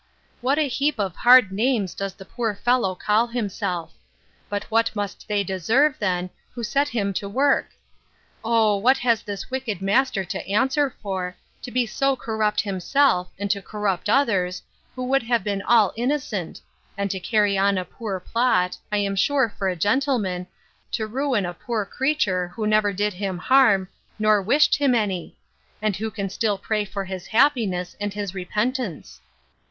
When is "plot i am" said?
18.19-19.15